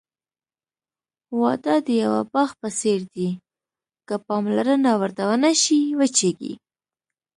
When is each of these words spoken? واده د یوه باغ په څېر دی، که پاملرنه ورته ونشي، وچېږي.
واده 1.41 1.75
د 1.85 1.87
یوه 2.03 2.21
باغ 2.33 2.49
په 2.61 2.69
څېر 2.79 3.01
دی، 3.13 3.29
که 4.07 4.15
پاملرنه 4.27 4.91
ورته 5.01 5.23
ونشي، 5.29 5.81
وچېږي. 5.99 6.53